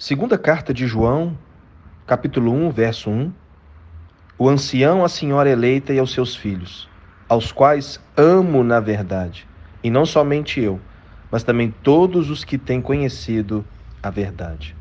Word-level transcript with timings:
Segunda 0.00 0.38
carta 0.38 0.72
de 0.72 0.86
João, 0.86 1.36
capítulo 2.06 2.52
1, 2.52 2.70
verso 2.70 3.10
1. 3.10 3.32
O 4.38 4.48
ancião, 4.48 5.04
a 5.04 5.08
senhora 5.08 5.50
eleita 5.50 5.92
e 5.92 5.98
aos 5.98 6.12
seus 6.12 6.36
filhos, 6.36 6.88
aos 7.28 7.50
quais 7.50 8.00
amo 8.16 8.62
na 8.62 8.78
verdade, 8.78 9.44
e 9.82 9.90
não 9.90 10.06
somente 10.06 10.60
eu, 10.60 10.78
mas 11.32 11.42
também 11.42 11.74
todos 11.82 12.30
os 12.30 12.44
que 12.44 12.56
têm 12.56 12.80
conhecido 12.80 13.64
a 14.00 14.08
verdade. 14.08 14.76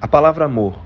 A 0.00 0.06
palavra 0.06 0.44
amor, 0.44 0.78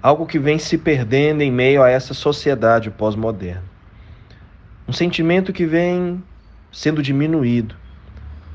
algo 0.00 0.26
que 0.26 0.38
vem 0.38 0.56
se 0.56 0.78
perdendo 0.78 1.42
em 1.42 1.50
meio 1.50 1.82
a 1.82 1.90
essa 1.90 2.14
sociedade 2.14 2.92
pós-moderna. 2.92 3.64
Um 4.86 4.92
sentimento 4.92 5.52
que 5.52 5.66
vem 5.66 6.22
sendo 6.70 7.02
diminuído, 7.02 7.74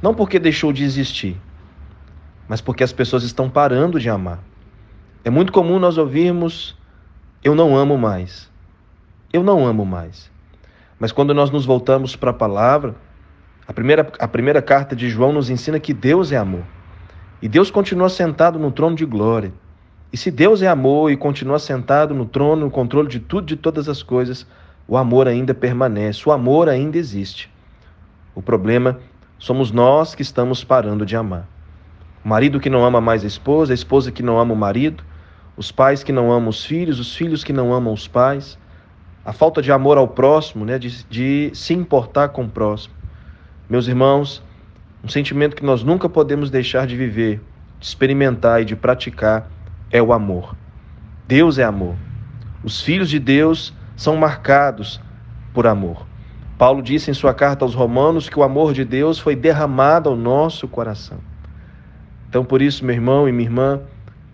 não 0.01 0.15
porque 0.15 0.39
deixou 0.39 0.71
de 0.71 0.85
existir, 0.85 1.37
mas 2.47 2.61
porque 2.61 2.83
as 2.83 2.93
pessoas 2.93 3.23
estão 3.23 3.49
parando 3.49 3.99
de 3.99 4.09
amar. 4.09 4.39
É 5.23 5.29
muito 5.29 5.51
comum 5.51 5.79
nós 5.79 5.97
ouvirmos: 5.97 6.77
Eu 7.43 7.55
não 7.55 7.75
amo 7.75 7.97
mais. 7.97 8.49
Eu 9.33 9.43
não 9.43 9.65
amo 9.65 9.85
mais. 9.85 10.31
Mas 10.99 11.11
quando 11.11 11.33
nós 11.33 11.49
nos 11.49 11.65
voltamos 11.65 12.15
para 12.15 12.31
a 12.31 12.33
palavra, 12.33 12.95
a 13.67 13.73
primeira, 13.73 14.07
a 14.19 14.27
primeira 14.27 14.61
carta 14.61 14.95
de 14.95 15.09
João 15.09 15.33
nos 15.33 15.49
ensina 15.49 15.79
que 15.79 15.93
Deus 15.93 16.31
é 16.31 16.37
amor. 16.37 16.63
E 17.41 17.49
Deus 17.49 17.69
continua 17.69 18.09
sentado 18.09 18.57
no 18.57 18.71
trono 18.71 18.95
de 18.95 19.05
glória. 19.05 19.51
E 20.13 20.17
se 20.17 20.31
Deus 20.31 20.61
é 20.61 20.67
amor 20.67 21.11
e 21.11 21.17
continua 21.17 21.59
sentado 21.59 22.13
no 22.13 22.25
trono, 22.25 22.65
no 22.65 22.71
controle 22.71 23.09
de 23.09 23.19
tudo, 23.19 23.47
de 23.47 23.55
todas 23.55 23.89
as 23.89 24.01
coisas, 24.01 24.47
o 24.87 24.95
amor 24.95 25.27
ainda 25.27 25.53
permanece, 25.53 26.29
o 26.29 26.31
amor 26.31 26.69
ainda 26.69 26.97
existe. 26.97 27.51
O 28.33 28.41
problema 28.41 28.99
somos 29.37 29.71
nós 29.71 30.15
que 30.15 30.21
estamos 30.21 30.63
parando 30.63 31.05
de 31.05 31.15
amar. 31.15 31.47
O 32.25 32.27
marido 32.27 32.59
que 32.59 32.71
não 32.71 32.83
ama 32.83 32.99
mais 32.99 33.23
a 33.23 33.27
esposa, 33.27 33.71
a 33.71 33.75
esposa 33.75 34.11
que 34.11 34.23
não 34.23 34.39
ama 34.39 34.51
o 34.51 34.57
marido, 34.57 35.03
os 35.55 35.71
pais 35.71 36.03
que 36.03 36.11
não 36.11 36.31
amam 36.31 36.49
os 36.49 36.65
filhos, 36.65 36.99
os 36.99 37.15
filhos 37.15 37.43
que 37.43 37.53
não 37.53 37.71
amam 37.71 37.93
os 37.93 38.07
pais, 38.07 38.57
a 39.23 39.31
falta 39.31 39.61
de 39.61 39.71
amor 39.71 39.99
ao 39.99 40.07
próximo, 40.07 40.65
né, 40.65 40.79
de, 40.79 41.03
de 41.03 41.51
se 41.53 41.75
importar 41.75 42.29
com 42.29 42.45
o 42.45 42.49
próximo. 42.49 42.95
Meus 43.69 43.87
irmãos, 43.87 44.41
um 45.03 45.07
sentimento 45.07 45.55
que 45.55 45.63
nós 45.63 45.83
nunca 45.83 46.09
podemos 46.09 46.49
deixar 46.49 46.87
de 46.87 46.97
viver, 46.97 47.39
de 47.79 47.85
experimentar 47.85 48.59
e 48.59 48.65
de 48.65 48.75
praticar 48.75 49.47
é 49.91 50.01
o 50.01 50.11
amor. 50.11 50.55
Deus 51.27 51.59
é 51.59 51.63
amor. 51.63 51.93
Os 52.63 52.81
filhos 52.81 53.07
de 53.07 53.19
Deus 53.19 53.71
são 53.95 54.17
marcados 54.17 54.99
por 55.53 55.67
amor. 55.67 56.07
Paulo 56.57 56.81
disse 56.81 57.11
em 57.11 57.13
sua 57.13 57.35
carta 57.35 57.63
aos 57.63 57.75
Romanos 57.75 58.27
que 58.27 58.39
o 58.39 58.43
amor 58.43 58.73
de 58.73 58.83
Deus 58.83 59.19
foi 59.19 59.35
derramado 59.35 60.09
ao 60.09 60.15
nosso 60.15 60.67
coração. 60.67 61.19
Então, 62.35 62.43
por 62.43 62.61
isso, 62.61 62.83
meu 62.83 62.93
irmão 62.93 63.29
e 63.29 63.31
minha 63.31 63.47
irmã, 63.47 63.79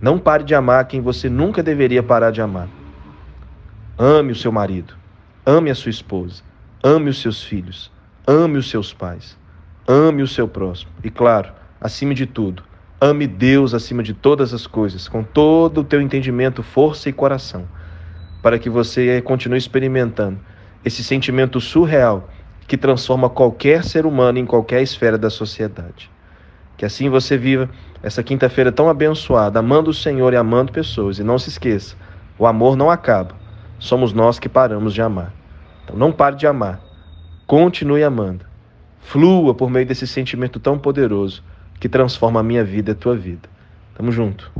não 0.01 0.17
pare 0.17 0.43
de 0.43 0.55
amar 0.55 0.87
quem 0.87 0.99
você 0.99 1.29
nunca 1.29 1.61
deveria 1.61 2.01
parar 2.01 2.31
de 2.31 2.41
amar. 2.41 2.67
Ame 3.95 4.31
o 4.31 4.35
seu 4.35 4.51
marido, 4.51 4.95
ame 5.45 5.69
a 5.69 5.75
sua 5.75 5.91
esposa, 5.91 6.41
ame 6.83 7.11
os 7.11 7.21
seus 7.21 7.43
filhos, 7.43 7.91
ame 8.25 8.57
os 8.57 8.71
seus 8.71 8.91
pais, 8.91 9.37
ame 9.87 10.23
o 10.23 10.27
seu 10.27 10.47
próximo. 10.47 10.89
E 11.03 11.11
claro, 11.11 11.51
acima 11.79 12.15
de 12.15 12.25
tudo, 12.25 12.63
ame 12.99 13.27
Deus 13.27 13.71
acima 13.71 14.01
de 14.01 14.15
todas 14.15 14.51
as 14.51 14.65
coisas, 14.65 15.07
com 15.07 15.21
todo 15.21 15.81
o 15.81 15.83
teu 15.83 16.01
entendimento, 16.01 16.63
força 16.63 17.07
e 17.07 17.13
coração, 17.13 17.67
para 18.41 18.57
que 18.57 18.67
você 18.67 19.21
continue 19.21 19.59
experimentando 19.59 20.39
esse 20.83 21.03
sentimento 21.03 21.61
surreal 21.61 22.31
que 22.67 22.77
transforma 22.77 23.29
qualquer 23.29 23.83
ser 23.83 24.07
humano 24.07 24.39
em 24.39 24.45
qualquer 24.47 24.81
esfera 24.81 25.19
da 25.19 25.29
sociedade. 25.29 26.09
Que 26.77 26.85
assim 26.85 27.09
você 27.09 27.37
viva 27.37 27.69
essa 28.03 28.23
quinta-feira 28.23 28.71
tão 28.71 28.89
abençoada, 28.89 29.59
amando 29.59 29.89
o 29.89 29.93
Senhor 29.93 30.33
e 30.33 30.37
amando 30.37 30.71
pessoas. 30.71 31.19
E 31.19 31.23
não 31.23 31.37
se 31.37 31.49
esqueça, 31.49 31.95
o 32.37 32.45
amor 32.45 32.75
não 32.75 32.89
acaba. 32.89 33.35
Somos 33.79 34.13
nós 34.13 34.39
que 34.39 34.49
paramos 34.49 34.93
de 34.93 35.01
amar. 35.01 35.33
Então 35.83 35.95
não 35.95 36.11
pare 36.11 36.35
de 36.35 36.47
amar. 36.47 36.81
Continue 37.45 38.03
amando. 38.03 38.45
Flua 38.99 39.53
por 39.53 39.69
meio 39.69 39.85
desse 39.85 40.07
sentimento 40.07 40.59
tão 40.59 40.77
poderoso 40.77 41.43
que 41.79 41.89
transforma 41.89 42.39
a 42.39 42.43
minha 42.43 42.63
vida 42.63 42.91
e 42.91 42.93
a 42.93 42.95
tua 42.95 43.15
vida. 43.15 43.49
Tamo 43.95 44.11
junto. 44.11 44.51